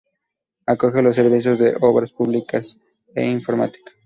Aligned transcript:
Acoge 0.65 1.03
los 1.03 1.15
servicios 1.15 1.59
de 1.59 1.75
Obras 1.79 2.11
Públicas 2.11 2.79
e 3.13 3.23
Informática. 3.29 3.91